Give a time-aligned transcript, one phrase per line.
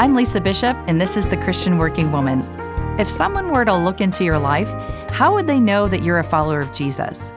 [0.00, 2.40] I'm Lisa Bishop, and this is The Christian Working Woman.
[2.98, 4.72] If someone were to look into your life,
[5.10, 7.30] how would they know that you're a follower of Jesus?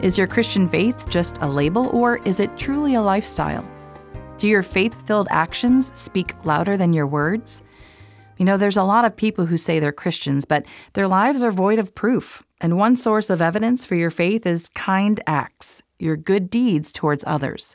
[0.00, 3.68] Is your Christian faith just a label, or is it truly a lifestyle?
[4.38, 7.64] Do your faith filled actions speak louder than your words?
[8.38, 11.50] You know, there's a lot of people who say they're Christians, but their lives are
[11.50, 12.44] void of proof.
[12.60, 17.24] And one source of evidence for your faith is kind acts, your good deeds towards
[17.26, 17.74] others.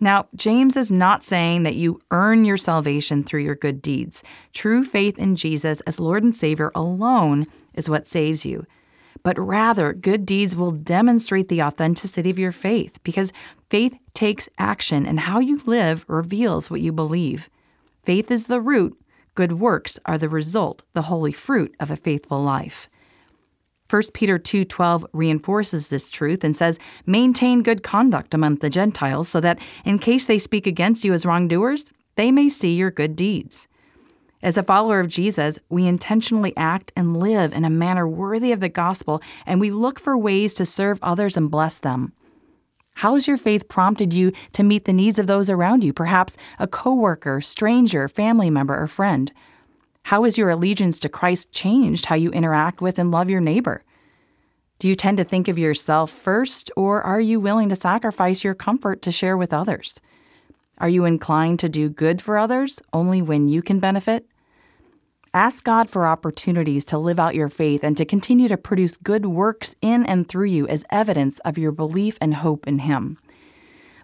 [0.00, 4.22] Now, James is not saying that you earn your salvation through your good deeds.
[4.52, 8.66] True faith in Jesus as Lord and Savior alone is what saves you.
[9.22, 13.32] But rather, good deeds will demonstrate the authenticity of your faith because
[13.70, 17.50] faith takes action and how you live reveals what you believe.
[18.04, 18.96] Faith is the root,
[19.34, 22.88] good works are the result, the holy fruit of a faithful life.
[23.88, 29.40] 1 Peter 2:12 reinforces this truth and says, "Maintain good conduct among the Gentiles so
[29.40, 33.68] that in case they speak against you as wrongdoers, they may see your good deeds."
[34.42, 38.60] As a follower of Jesus, we intentionally act and live in a manner worthy of
[38.60, 42.12] the gospel, and we look for ways to serve others and bless them.
[42.96, 46.36] How has your faith prompted you to meet the needs of those around you, perhaps
[46.58, 49.32] a coworker, stranger, family member, or friend?
[50.06, 53.82] How has your allegiance to Christ changed how you interact with and love your neighbor?
[54.78, 58.54] Do you tend to think of yourself first, or are you willing to sacrifice your
[58.54, 60.00] comfort to share with others?
[60.78, 64.28] Are you inclined to do good for others only when you can benefit?
[65.34, 69.26] Ask God for opportunities to live out your faith and to continue to produce good
[69.26, 73.18] works in and through you as evidence of your belief and hope in Him.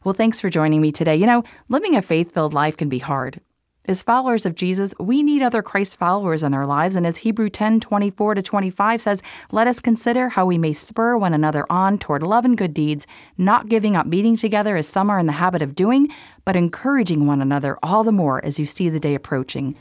[0.03, 1.15] Well, thanks for joining me today.
[1.15, 3.41] You know, living a faith filled life can be hard.
[3.87, 7.51] As followers of Jesus, we need other Christ followers in our lives, and as Hebrew
[7.51, 11.99] 10 24 to 25 says, let us consider how we may spur one another on
[11.99, 15.33] toward love and good deeds, not giving up meeting together as some are in the
[15.33, 16.09] habit of doing,
[16.45, 19.75] but encouraging one another all the more as you see the day approaching.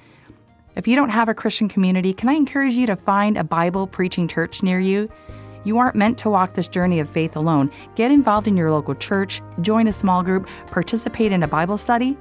[0.75, 3.85] If you don't have a Christian community, can I encourage you to find a Bible
[3.85, 5.11] preaching church near you?
[5.63, 7.69] You aren't meant to walk this journey of faith alone.
[7.93, 12.17] Get involved in your local church, join a small group, participate in a Bible study.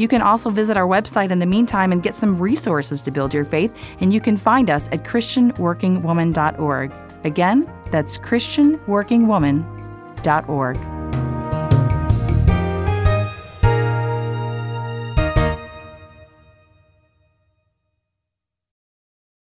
[0.00, 3.34] You can also visit our website in the meantime and get some resources to build
[3.34, 6.92] your faith, and you can find us at ChristianWorkingWoman.org.
[7.24, 10.99] Again, that's ChristianWorkingWoman.org.